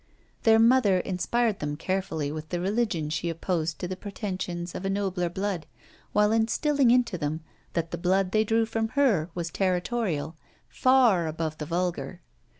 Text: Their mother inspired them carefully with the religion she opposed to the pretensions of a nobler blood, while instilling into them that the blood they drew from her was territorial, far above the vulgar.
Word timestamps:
Their 0.41 0.57
mother 0.57 0.97
inspired 0.97 1.59
them 1.59 1.77
carefully 1.77 2.31
with 2.31 2.49
the 2.49 2.59
religion 2.59 3.11
she 3.11 3.29
opposed 3.29 3.77
to 3.77 3.87
the 3.87 3.95
pretensions 3.95 4.73
of 4.73 4.83
a 4.83 4.89
nobler 4.89 5.29
blood, 5.29 5.67
while 6.11 6.31
instilling 6.31 6.89
into 6.89 7.19
them 7.19 7.41
that 7.73 7.91
the 7.91 7.99
blood 7.99 8.31
they 8.31 8.43
drew 8.43 8.65
from 8.65 8.87
her 8.97 9.29
was 9.35 9.51
territorial, 9.51 10.35
far 10.71 11.27
above 11.27 11.59
the 11.59 11.67
vulgar. 11.67 12.19